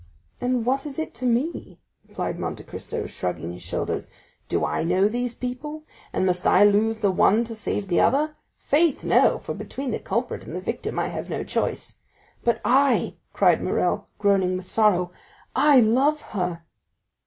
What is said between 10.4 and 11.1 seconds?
and the victim I